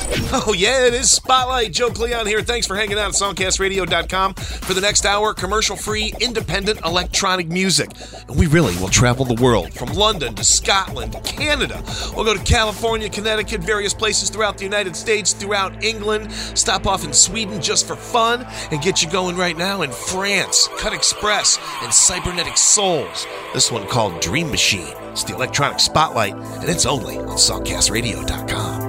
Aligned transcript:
Oh, 0.30 0.52
yeah, 0.52 0.86
it 0.86 0.94
is 0.94 1.10
Spotlight. 1.10 1.72
Joe 1.72 1.90
Cleon 1.90 2.26
here. 2.26 2.42
Thanks 2.42 2.66
for 2.66 2.76
hanging 2.76 2.98
out 2.98 3.08
at 3.08 3.14
songcastradio.com 3.14 4.34
for 4.34 4.74
the 4.74 4.80
next 4.80 5.06
hour 5.06 5.32
commercial 5.32 5.74
free 5.74 6.12
independent 6.20 6.80
electronic 6.84 7.48
music. 7.48 7.90
And 8.28 8.38
we 8.38 8.46
really 8.46 8.76
will 8.76 8.88
travel 8.88 9.24
the 9.24 9.40
world 9.42 9.72
from 9.72 9.88
London 9.94 10.34
to 10.34 10.44
Scotland, 10.44 11.16
Canada. 11.24 11.82
We'll 12.14 12.24
go 12.24 12.36
to 12.36 12.44
California, 12.44 13.08
Connecticut, 13.08 13.62
various 13.62 13.94
places 13.94 14.28
throughout 14.28 14.58
the 14.58 14.64
United 14.64 14.94
States, 14.96 15.32
throughout 15.32 15.82
England, 15.82 16.30
stop 16.32 16.86
off 16.86 17.04
in 17.04 17.12
Sweden 17.12 17.60
just 17.60 17.86
for 17.86 17.96
fun, 17.96 18.46
and 18.70 18.82
get 18.82 19.02
you 19.02 19.10
going 19.10 19.36
right 19.36 19.56
now 19.56 19.82
in 19.82 19.90
France, 19.90 20.68
Cut 20.78 20.92
Express, 20.92 21.58
and 21.82 21.92
Cybernetic 21.92 22.56
Souls. 22.56 23.26
This 23.54 23.72
one 23.72 23.86
called 23.88 24.20
Dream 24.20 24.50
Machine. 24.50 24.94
It's 25.10 25.24
the 25.24 25.34
electronic 25.34 25.80
spotlight, 25.80 26.34
and 26.34 26.68
it's 26.68 26.86
only 26.86 27.16
on 27.16 27.36
songcastradio.com. 27.36 28.87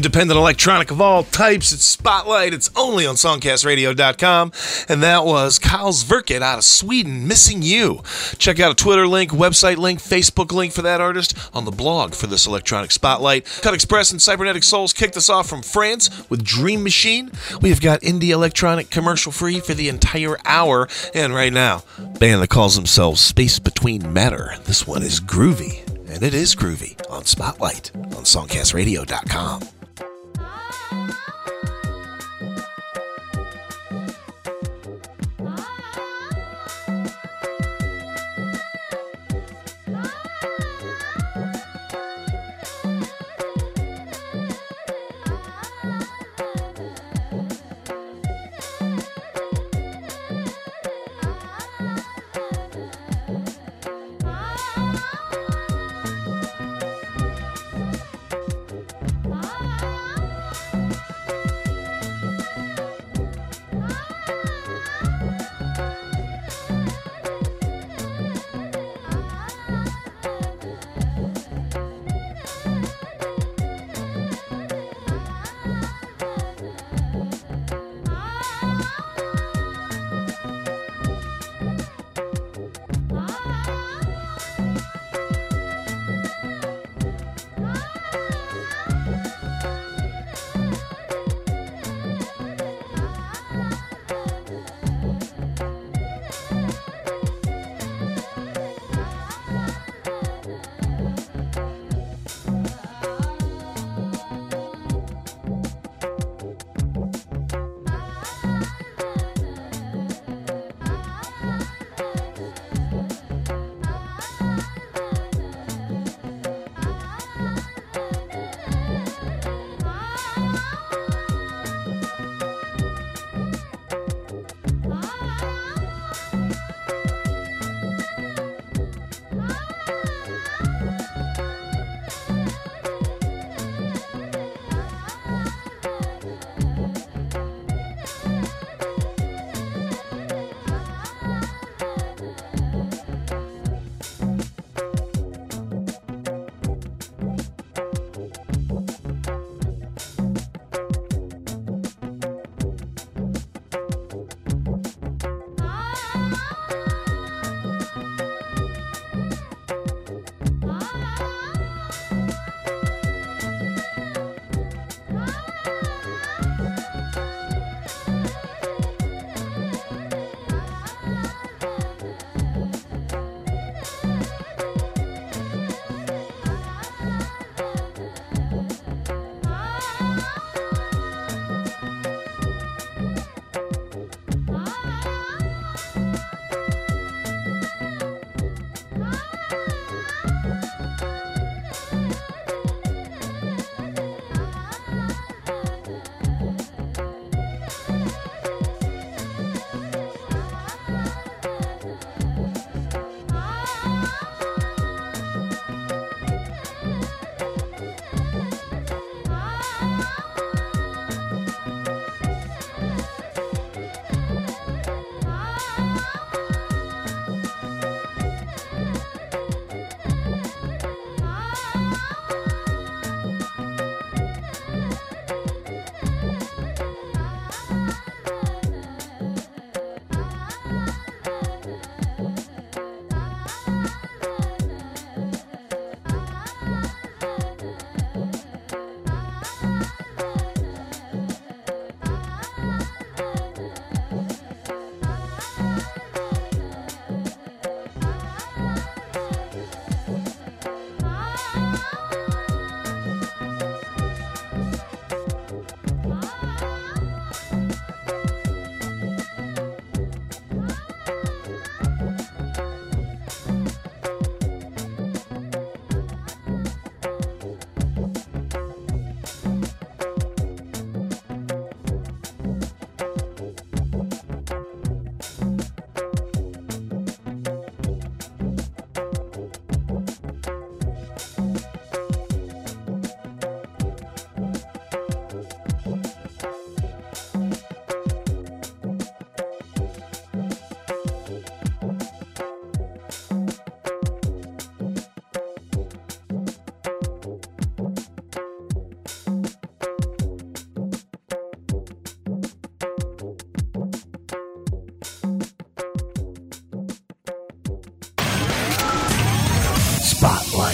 Independent 0.00 0.38
electronic 0.38 0.90
of 0.90 0.98
all 1.02 1.24
types. 1.24 1.72
It's 1.72 1.84
Spotlight. 1.84 2.54
It's 2.54 2.70
only 2.74 3.06
on 3.06 3.16
songcastradio.com. 3.16 4.50
And 4.88 5.02
that 5.02 5.26
was 5.26 5.58
Kyle 5.58 5.92
Zverkit 5.92 6.40
out 6.40 6.56
of 6.56 6.64
Sweden, 6.64 7.28
Missing 7.28 7.60
You. 7.60 8.00
Check 8.38 8.58
out 8.60 8.72
a 8.72 8.74
Twitter 8.74 9.06
link, 9.06 9.30
website 9.30 9.76
link, 9.76 10.00
Facebook 10.00 10.52
link 10.52 10.72
for 10.72 10.80
that 10.80 11.02
artist 11.02 11.36
on 11.52 11.66
the 11.66 11.70
blog 11.70 12.14
for 12.14 12.28
this 12.28 12.46
electronic 12.46 12.92
spotlight. 12.92 13.44
Cut 13.60 13.74
Express 13.74 14.10
and 14.10 14.22
Cybernetic 14.22 14.62
Souls 14.62 14.94
kicked 14.94 15.18
us 15.18 15.28
off 15.28 15.50
from 15.50 15.60
France 15.60 16.08
with 16.30 16.42
Dream 16.42 16.82
Machine. 16.82 17.30
We 17.60 17.68
have 17.68 17.82
got 17.82 18.00
indie 18.00 18.30
electronic 18.30 18.88
commercial 18.88 19.32
free 19.32 19.60
for 19.60 19.74
the 19.74 19.90
entire 19.90 20.38
hour. 20.46 20.88
And 21.14 21.34
right 21.34 21.52
now, 21.52 21.82
band 22.18 22.40
that 22.40 22.48
calls 22.48 22.74
themselves 22.74 23.20
Space 23.20 23.58
Between 23.58 24.14
Matter. 24.14 24.54
This 24.64 24.86
one 24.86 25.02
is 25.02 25.20
groovy. 25.20 25.86
And 26.08 26.22
it 26.22 26.32
is 26.32 26.54
groovy 26.54 26.98
on 27.10 27.26
Spotlight 27.26 27.90
on 27.94 28.24
songcastradio.com. 28.24 29.79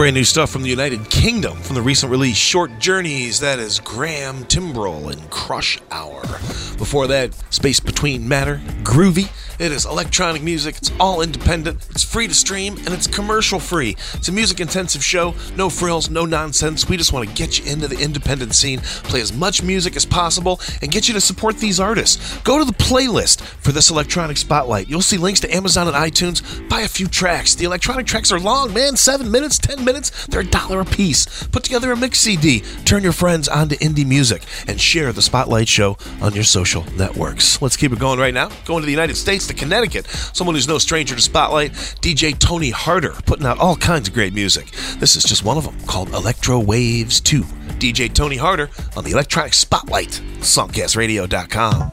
Brand 0.00 0.14
new 0.14 0.24
stuff 0.24 0.48
from 0.48 0.62
the 0.62 0.70
United 0.70 1.10
Kingdom 1.10 1.60
from 1.60 1.74
the 1.74 1.82
recent 1.82 2.10
release 2.10 2.38
Short 2.38 2.78
Journeys. 2.78 3.38
That 3.40 3.58
is 3.58 3.80
Graham 3.80 4.44
Timbrell 4.44 5.12
and 5.12 5.28
Crush 5.28 5.78
Hour. 5.90 6.22
Before 6.78 7.06
that, 7.08 7.34
Space 7.52 7.79
Between 8.00 8.26
Matter, 8.26 8.62
Groovy. 8.82 9.28
It 9.60 9.72
is 9.72 9.84
electronic 9.84 10.42
music. 10.42 10.78
It's 10.78 10.90
all 10.98 11.20
independent. 11.20 11.86
It's 11.90 12.02
free 12.02 12.26
to 12.26 12.32
stream 12.32 12.78
and 12.78 12.94
it's 12.94 13.06
commercial 13.06 13.60
free. 13.60 13.94
It's 14.14 14.28
a 14.28 14.32
music 14.32 14.58
intensive 14.58 15.04
show. 15.04 15.34
No 15.54 15.68
frills, 15.68 16.08
no 16.08 16.24
nonsense. 16.24 16.88
We 16.88 16.96
just 16.96 17.12
want 17.12 17.28
to 17.28 17.34
get 17.34 17.58
you 17.58 17.70
into 17.70 17.86
the 17.86 17.98
independent 17.98 18.54
scene, 18.54 18.80
play 18.80 19.20
as 19.20 19.34
much 19.34 19.62
music 19.62 19.96
as 19.96 20.06
possible, 20.06 20.62
and 20.80 20.90
get 20.90 21.08
you 21.08 21.12
to 21.12 21.20
support 21.20 21.58
these 21.58 21.78
artists. 21.78 22.38
Go 22.38 22.58
to 22.58 22.64
the 22.64 22.72
playlist 22.72 23.42
for 23.42 23.72
this 23.72 23.90
electronic 23.90 24.38
spotlight. 24.38 24.88
You'll 24.88 25.02
see 25.02 25.18
links 25.18 25.40
to 25.40 25.54
Amazon 25.54 25.86
and 25.86 25.94
iTunes. 25.94 26.66
Buy 26.70 26.80
a 26.80 26.88
few 26.88 27.06
tracks. 27.06 27.54
The 27.54 27.66
electronic 27.66 28.06
tracks 28.06 28.32
are 28.32 28.40
long, 28.40 28.72
man. 28.72 28.96
Seven 28.96 29.30
minutes, 29.30 29.58
ten 29.58 29.84
minutes. 29.84 30.26
They're 30.28 30.40
a 30.40 30.46
dollar 30.46 30.80
a 30.80 30.86
piece. 30.86 31.46
Put 31.48 31.64
together 31.64 31.92
a 31.92 31.96
mix 31.98 32.20
CD. 32.20 32.60
Turn 32.86 33.02
your 33.02 33.12
friends 33.12 33.46
onto 33.46 33.76
indie 33.76 34.06
music 34.06 34.44
and 34.66 34.80
share 34.80 35.12
the 35.12 35.20
Spotlight 35.20 35.68
Show 35.68 35.98
on 36.22 36.32
your 36.32 36.44
social 36.44 36.84
networks. 36.96 37.60
Let's 37.60 37.76
keep 37.76 37.89
it 37.92 37.98
going 37.98 38.18
right 38.18 38.34
now. 38.34 38.50
Going 38.64 38.82
to 38.82 38.86
the 38.86 38.92
United 38.92 39.16
States 39.16 39.46
to 39.48 39.54
Connecticut. 39.54 40.06
Someone 40.06 40.54
who's 40.54 40.68
no 40.68 40.78
stranger 40.78 41.14
to 41.14 41.20
Spotlight, 41.20 41.72
DJ 42.00 42.38
Tony 42.38 42.70
Harder, 42.70 43.14
putting 43.26 43.46
out 43.46 43.58
all 43.58 43.76
kinds 43.76 44.08
of 44.08 44.14
great 44.14 44.34
music. 44.34 44.70
This 44.98 45.16
is 45.16 45.24
just 45.24 45.44
one 45.44 45.56
of 45.56 45.64
them 45.64 45.78
called 45.86 46.10
Electro 46.10 46.58
Waves 46.60 47.20
2. 47.20 47.42
DJ 47.80 48.12
Tony 48.12 48.36
Harder 48.36 48.68
on 48.96 49.04
the 49.04 49.10
Electronic 49.10 49.54
Spotlight, 49.54 50.20
songcastradio.com. 50.40 51.92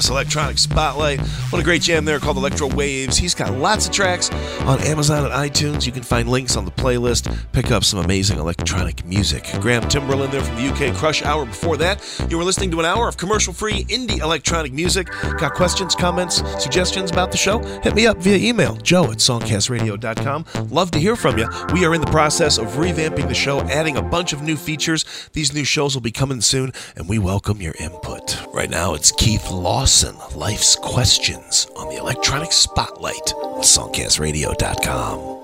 this 0.00 0.08
electronic 0.08 0.56
spotlight. 0.56 1.20
What 1.50 1.60
a 1.60 1.64
great 1.64 1.82
jam 1.82 2.06
there 2.06 2.18
called 2.18 2.38
Electro 2.38 2.74
Waves. 2.74 3.18
He's 3.18 3.34
got 3.34 3.52
lots 3.52 3.86
of 3.86 3.92
tracks 3.92 4.32
on 4.62 4.80
Amazon 4.80 5.26
and 5.26 5.34
iTunes. 5.34 5.84
You 5.84 5.92
can 5.92 6.02
find 6.02 6.26
links 6.26 6.56
on 6.56 6.64
the 6.64 6.70
playlist. 6.70 7.30
Pick 7.52 7.70
up 7.70 7.84
some 7.84 8.02
amazing 8.02 8.38
electronic 8.38 9.04
music. 9.04 9.46
Graham 9.60 9.86
Timberland 9.90 10.32
there 10.32 10.40
from 10.42 10.56
the 10.56 10.68
UK 10.68 10.96
Crush 10.96 11.22
Hour. 11.22 11.44
Before 11.44 11.76
that, 11.76 12.00
you 12.30 12.38
were 12.38 12.44
listening 12.44 12.70
to 12.70 12.80
an 12.80 12.86
hour 12.86 13.08
of 13.08 13.18
commercial 13.18 13.52
free 13.52 13.84
indie 13.84 14.20
electronic 14.20 14.72
music. 14.72 15.10
Got 15.36 15.52
questions, 15.52 15.94
comments, 15.94 16.36
suggestions 16.62 17.10
about 17.10 17.30
the 17.30 17.36
show? 17.36 17.58
Hit 17.82 17.94
me 17.94 18.06
up 18.06 18.16
via 18.18 18.38
email, 18.38 18.76
joe 18.76 19.04
at 19.04 19.18
songcastradio.com. 19.18 20.46
Love 20.70 20.90
to 20.92 20.98
hear 20.98 21.14
from 21.14 21.36
you. 21.36 21.46
We 21.74 21.84
are 21.84 21.94
in 21.94 22.00
the 22.00 22.10
process 22.10 22.56
of 22.56 22.68
revamping 22.68 23.28
the 23.28 23.34
show, 23.34 23.60
adding 23.62 23.98
a 23.98 24.02
bunch 24.02 24.32
of 24.32 24.40
new 24.40 24.56
features. 24.56 25.04
These 25.34 25.52
new 25.52 25.64
shows 25.64 25.94
will 25.94 26.00
be 26.00 26.10
coming 26.10 26.40
soon, 26.40 26.72
and 26.96 27.06
we 27.06 27.18
welcome 27.18 27.60
your 27.60 27.74
input. 27.78 28.38
Right 28.54 28.70
now, 28.70 28.94
it's 28.94 29.12
Keith 29.12 29.50
Lawson, 29.50 29.89
Life's 30.36 30.76
Questions, 30.76 31.66
on 31.76 31.88
the 31.88 31.96
Electronic 31.98 32.52
Spotlight 32.52 33.34
on 33.42 33.62
songcastradio.com. 33.62 35.39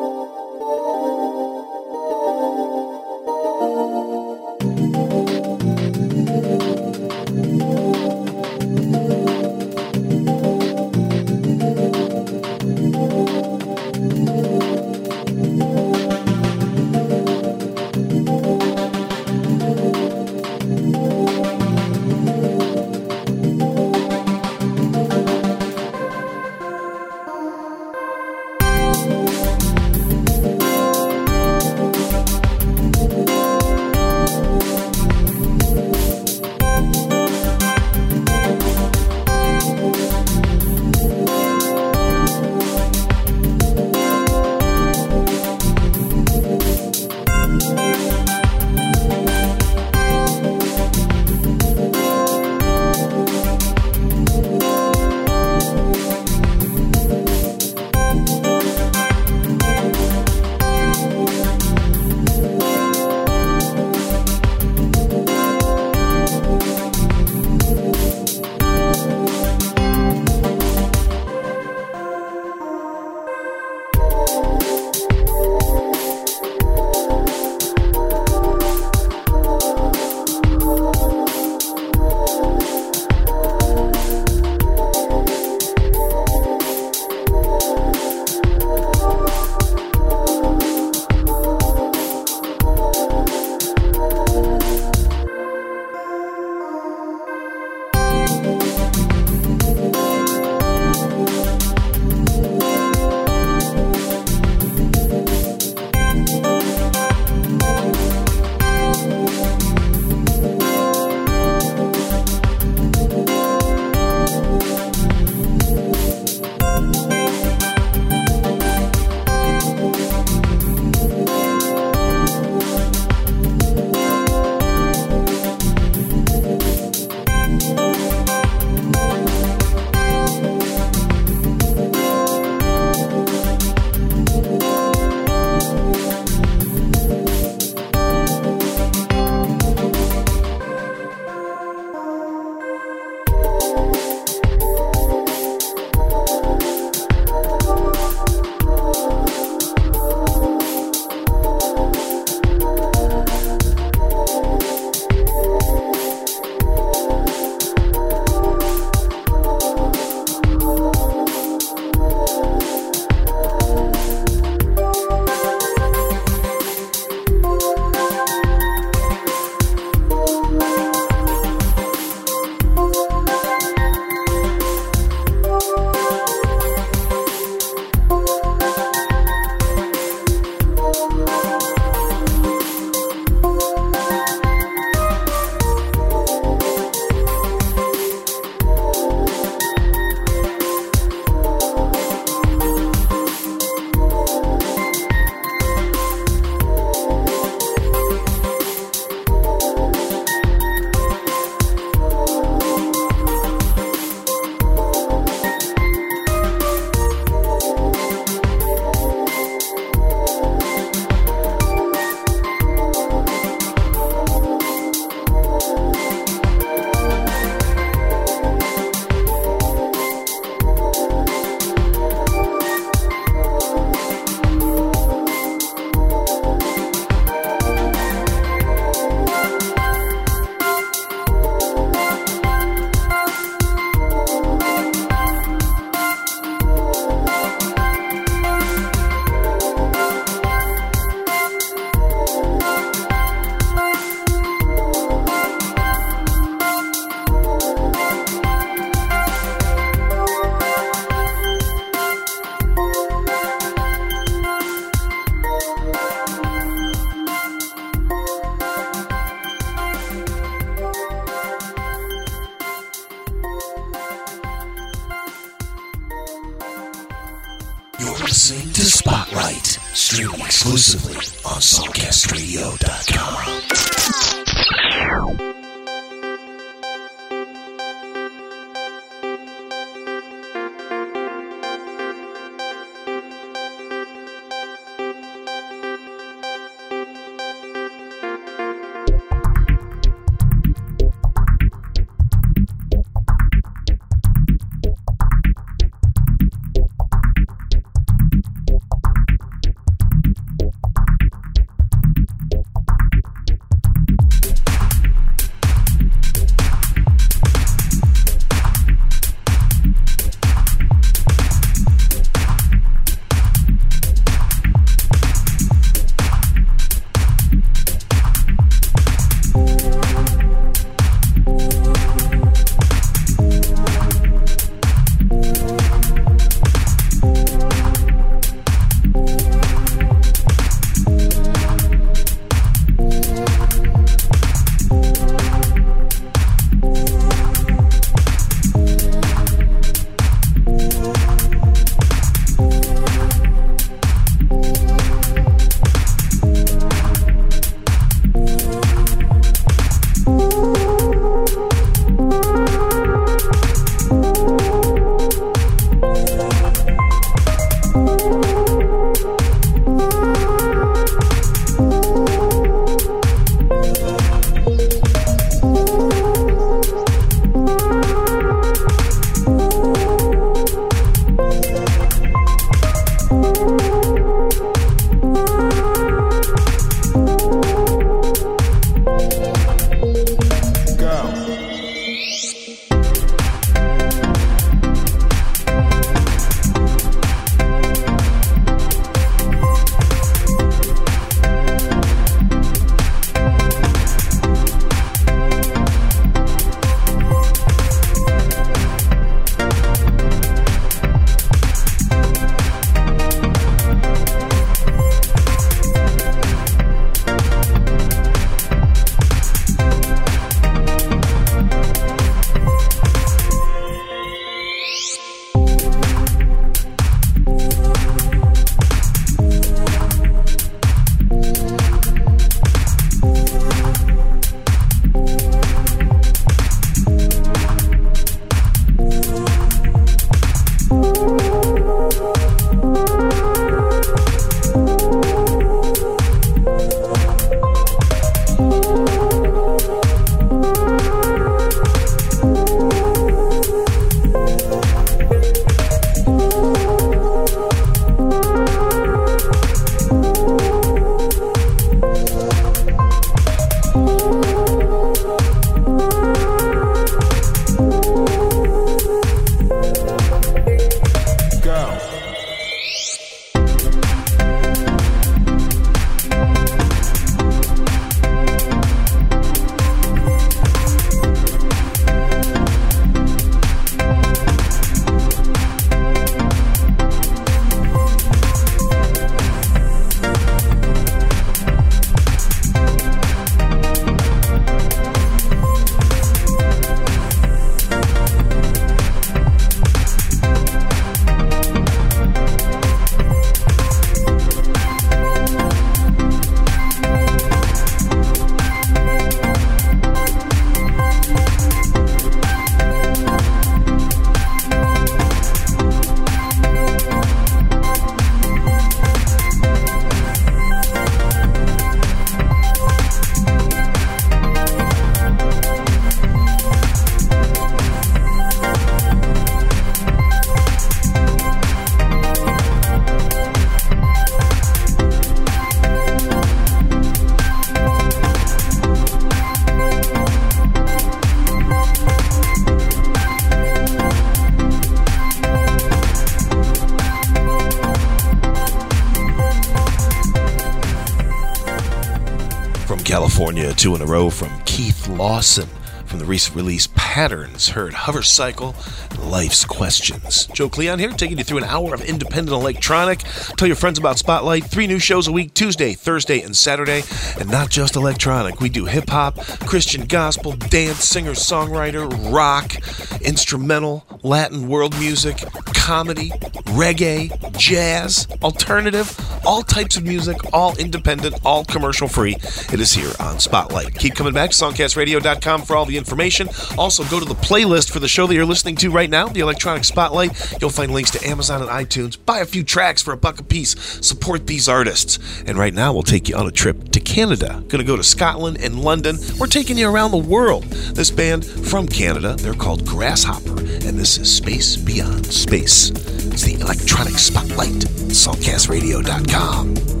California, 543.71 543.75
two 543.75 543.95
in 543.95 544.01
a 544.01 544.11
row 544.11 544.29
from 544.29 544.49
Keith 544.65 545.07
Lawson 545.07 545.67
from 546.05 546.19
the 546.19 546.25
recent 546.25 546.57
release 546.57 546.89
Patterns. 546.93 547.69
Heard 547.69 547.93
Hover 547.93 548.21
Cycle, 548.21 548.75
Life's 549.19 549.63
Questions. 549.63 550.45
Joe 550.47 550.67
Cleon 550.67 550.99
here, 550.99 551.11
taking 551.11 551.37
you 551.37 551.43
through 551.45 551.59
an 551.59 551.63
hour 551.63 551.93
of 551.93 552.01
independent 552.01 552.49
electronic. 552.49 553.19
Tell 553.55 553.67
your 553.67 553.77
friends 553.77 553.97
about 553.97 554.17
Spotlight. 554.17 554.65
Three 554.65 554.87
new 554.87 554.99
shows 554.99 555.27
a 555.27 555.31
week 555.31 555.53
Tuesday, 555.53 555.93
Thursday, 555.93 556.41
and 556.41 556.55
Saturday. 556.55 557.03
And 557.39 557.49
not 557.49 557.69
just 557.69 557.95
electronic. 557.95 558.59
We 558.59 558.67
do 558.67 558.85
hip 558.85 559.09
hop, 559.09 559.37
Christian 559.65 560.05
gospel, 560.05 560.51
dance, 560.51 561.05
singer 561.05 561.31
songwriter, 561.31 562.09
rock, 562.33 562.75
instrumental, 563.21 564.05
Latin 564.21 564.67
world 564.67 564.99
music, 564.99 565.37
comedy, 565.73 566.29
reggae, 566.75 567.57
jazz, 567.57 568.27
alternative, 568.43 569.17
all 569.45 569.61
types 569.61 569.97
of 569.97 570.03
music, 570.03 570.37
all 570.53 570.75
independent, 570.77 571.39
all 571.45 571.65
commercial 571.65 572.07
free. 572.07 572.35
It 572.35 572.79
is 572.79 572.93
here 572.93 573.11
on 573.19 573.39
Spotlight. 573.39 573.95
Keep 573.95 574.15
coming 574.15 574.33
back 574.33 574.51
to 574.51 574.55
songcastradio.com 574.55 575.63
for 575.63 575.75
all 575.75 575.85
the 575.85 575.97
information. 575.97 576.49
Also, 576.77 577.03
go 577.05 577.19
to 577.19 577.25
the 577.25 577.35
playlist 577.35 577.91
for 577.91 577.99
the 577.99 578.07
show 578.07 578.27
that 578.27 578.35
you're 578.35 578.45
listening 578.45 578.75
to 578.77 578.91
right 578.91 579.09
now, 579.09 579.27
the 579.27 579.39
Electronic 579.39 579.83
Spotlight. 579.83 580.61
You'll 580.61 580.69
find 580.69 580.91
links 580.91 581.11
to 581.11 581.27
Amazon 581.27 581.61
and 581.61 581.69
iTunes. 581.69 582.17
Buy 582.25 582.39
a 582.39 582.45
few 582.45 582.63
tracks 582.63 583.01
for 583.01 583.13
a 583.13 583.17
buck 583.17 583.39
a 583.39 583.43
piece. 583.43 583.75
Support 584.05 584.47
these 584.47 584.69
artists. 584.69 585.19
And 585.45 585.57
right 585.57 585.73
now, 585.73 585.93
we'll 585.93 586.03
take 586.03 586.29
you 586.29 586.35
on 586.35 586.47
a 586.47 586.51
trip 586.51 586.89
to 586.91 586.99
Canada. 586.99 587.63
Going 587.67 587.79
to 587.79 587.83
go 587.83 587.97
to 587.97 588.03
Scotland 588.03 588.57
and 588.61 588.81
London. 588.81 589.17
We're 589.39 589.47
taking 589.47 589.77
you 589.77 589.89
around 589.89 590.11
the 590.11 590.17
world. 590.17 590.63
This 590.63 591.11
band 591.11 591.45
from 591.45 591.87
Canada, 591.87 592.35
they're 592.37 592.53
called 592.53 592.85
Grasshopper, 592.85 593.59
and 593.59 593.97
this 593.97 594.17
is 594.17 594.33
Space 594.35 594.75
Beyond 594.75 595.25
Space. 595.25 595.89
It's 595.89 596.43
the 596.43 596.55
Electronic 596.55 597.17
Spotlight, 597.17 597.81
songcastradio.com. 598.11 599.30
Come. 599.31 600.00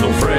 No 0.00 0.31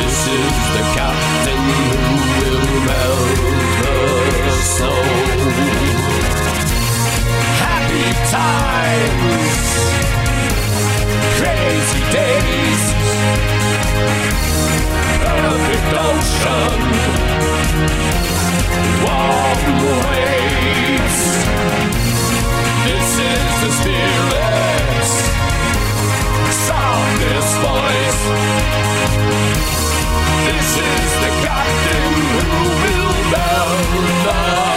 This 0.00 0.18
is 0.28 0.56
the 0.76 0.84
captain 0.96 1.62
who 1.66 2.16
will 2.40 2.68
melt 2.88 3.30
the 3.82 4.54
snow. 4.62 5.02
Happy 7.60 8.08
times, 8.32 9.68
crazy 11.36 12.02
days, 12.16 12.82
perfect 15.20 15.90
ocean, 16.08 16.80
warm 19.04 19.62
waves. 20.08 21.20
This 22.86 23.10
is 23.18 23.44
the 23.62 23.70
spirit. 23.70 24.65
This 27.26 27.50
voice. 27.58 28.22
This 30.46 30.70
is 30.78 31.10
the 31.22 31.32
captain 31.42 32.12
who 32.32 32.60
will 32.82 33.14
melt 33.32 34.75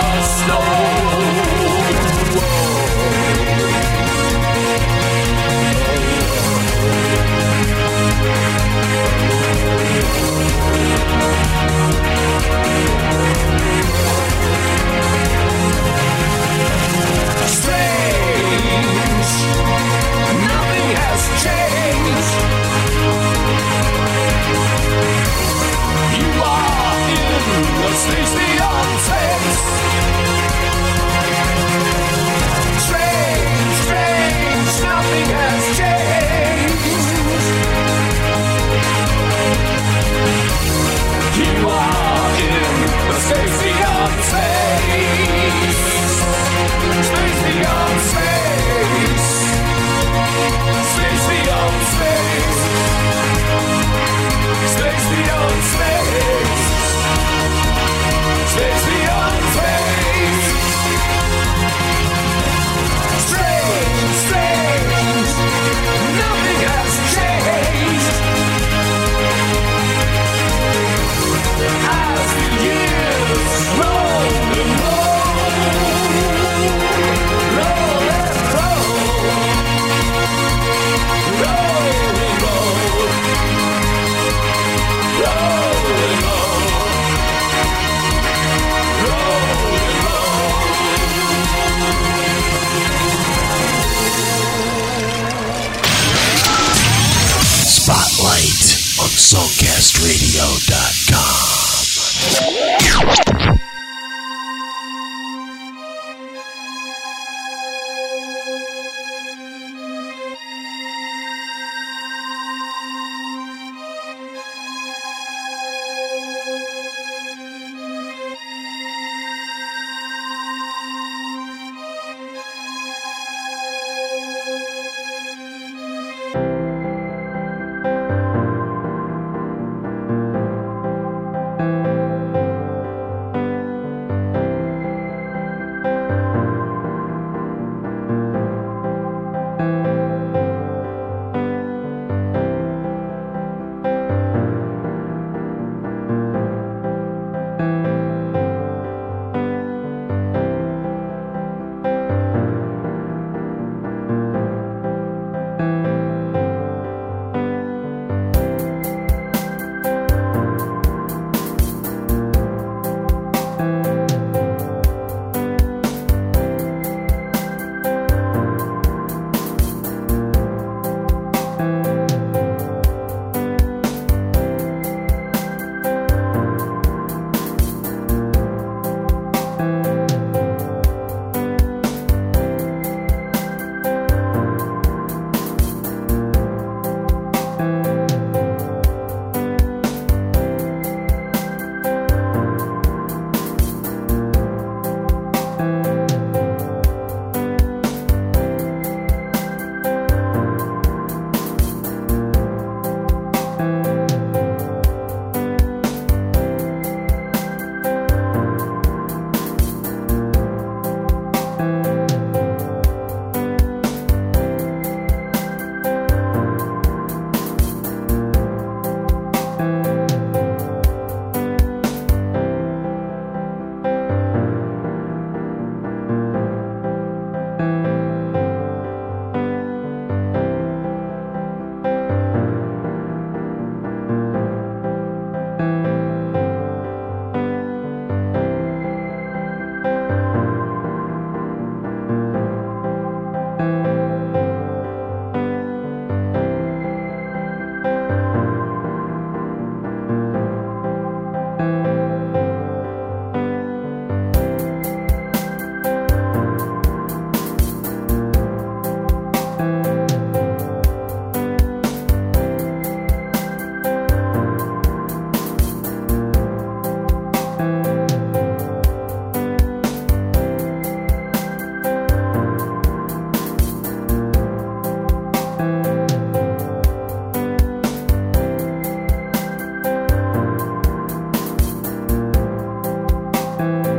Bye. 283.60 283.99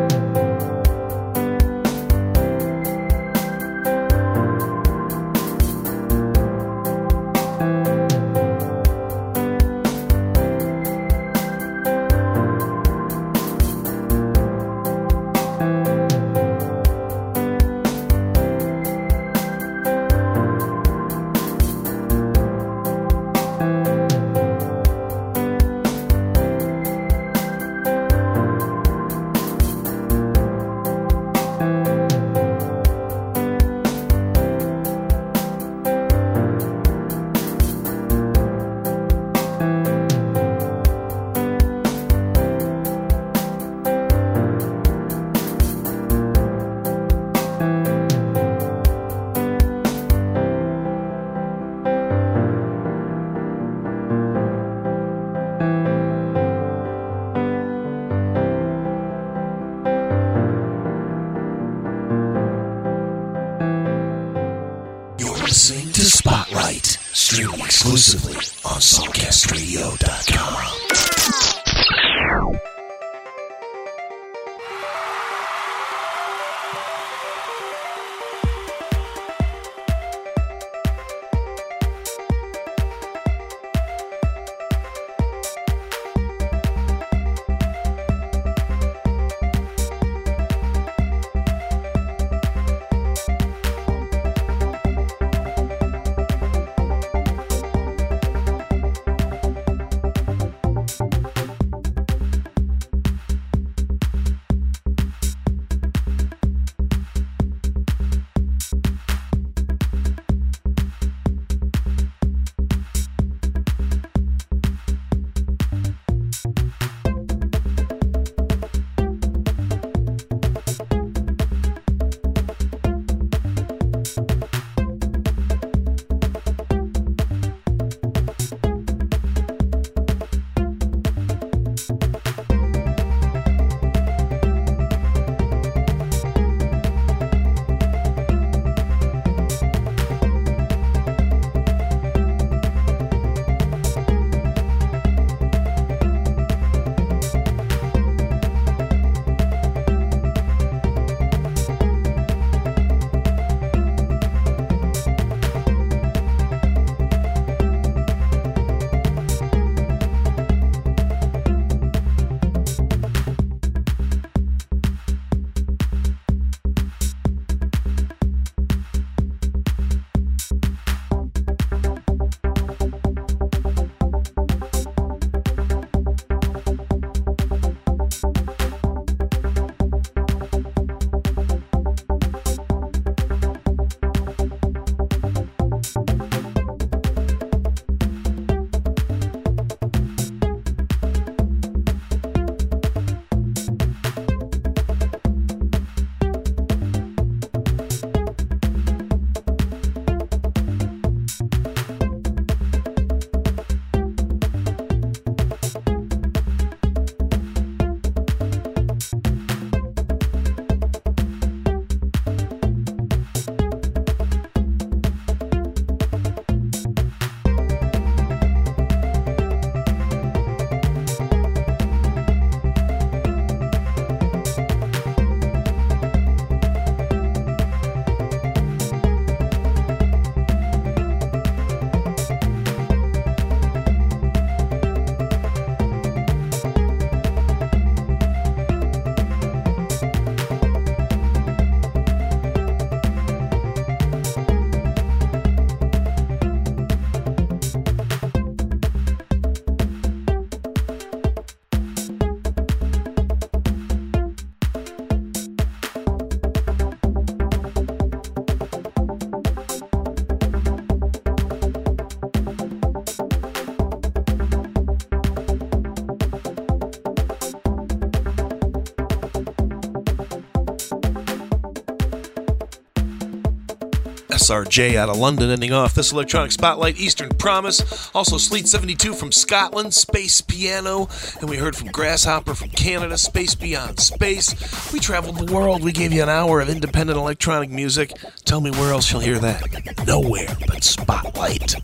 SRJ 274.51 274.97
out 274.97 275.09
of 275.09 275.17
London, 275.17 275.49
ending 275.49 275.73
off 275.73 275.95
this 275.95 276.11
electronic 276.11 276.51
spotlight. 276.51 276.99
Eastern 276.99 277.29
Promise, 277.29 278.11
also 278.13 278.37
Sleet 278.37 278.67
72 278.67 279.15
from 279.15 279.31
Scotland, 279.31 279.95
Space 279.95 280.41
Piano, 280.41 281.09
and 281.41 281.49
we 281.49 281.57
heard 281.57 281.77
from 281.77 281.93
Grasshopper 281.93 282.55
from 282.55 282.71
Canada, 282.71 283.17
Space 283.17 283.55
Beyond 283.55 284.01
Space. 284.01 284.93
We 284.93 284.99
traveled 284.99 285.39
the 285.39 285.55
world. 285.55 285.85
We 285.85 285.93
gave 285.93 286.13
you 286.13 286.25
an 286.25 286.29
hour 286.29 286.61
of 286.61 286.69
independent 286.69 287.17
electronic 287.17 287.71
music. 287.71 288.13
Tell 288.45 288.61
me 288.61 288.73
where 288.73 288.93
else 288.93 289.13
you'll 289.13 289.21
hear 289.21 289.39
that. 289.39 290.05
Nowhere. 290.05 290.49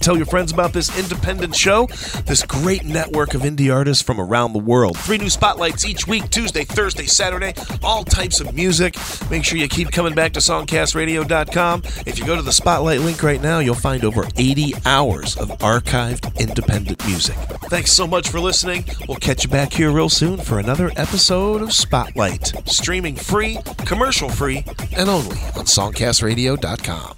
Tell 0.07 0.17
your 0.17 0.27
friends 0.27 0.53
about 0.53 0.73
this 0.73 0.97
independent 0.97 1.57
show, 1.57 1.89
this 2.27 2.45
great 2.45 2.85
network 2.85 3.35
of 3.35 3.41
indie 3.43 3.75
artists 3.75 4.05
from 4.05 4.21
around 4.21 4.53
the 4.53 4.61
world. 4.61 4.97
Three 4.97 5.19
new 5.19 5.29
spotlights 5.29 5.85
each 5.85 6.07
week 6.07 6.31
Tuesday, 6.31 6.63
Thursday, 6.63 7.07
Saturday, 7.07 7.55
all 7.83 8.05
types 8.05 8.39
of 8.39 8.55
music. 8.55 8.95
Make 9.33 9.45
sure 9.45 9.59
you 9.59 9.67
keep 9.67 9.91
coming 9.91 10.15
back 10.15 10.33
to 10.35 10.39
songcastradio.com. 10.39 11.83
If 12.07 12.21
you 12.21 12.25
go 12.25 12.37
to 12.37 12.43
the 12.43 12.53
Spotlight 12.53 13.01
link 13.01 13.21
right 13.25 13.43
now, 13.43 13.59
you'll 13.59 13.75
find 13.75 14.05
over 14.05 14.29
80 14.37 14.75
hours 14.85 15.37
of 15.39 15.49
archived 15.59 16.39
independent 16.39 17.05
music. 17.05 17.35
Thanks 17.65 17.93
so 17.93 18.07
much 18.07 18.29
for 18.29 18.39
listening. 18.39 18.85
We'll 19.09 19.17
catch 19.17 19.43
you 19.43 19.51
back 19.51 19.73
here 19.73 19.91
real 19.91 20.09
soon 20.09 20.39
for 20.39 20.61
another 20.61 20.93
episode 20.97 21.63
of 21.63 21.73
Spotlight. 21.73 22.53
Streaming 22.69 23.17
free, 23.17 23.59
commercial 23.79 24.29
free, 24.29 24.65
and 24.97 25.09
only 25.09 25.39
on 25.57 25.65
songcastradio.com. 25.65 27.16